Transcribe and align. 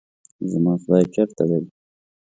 زما 0.51 0.73
خداے 0.81 1.03
چرته 1.13 1.43
دے؟ 1.49 1.59